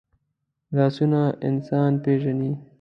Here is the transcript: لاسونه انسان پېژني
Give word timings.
لاسونه 0.75 1.21
انسان 1.47 1.91
پېژني 2.03 2.51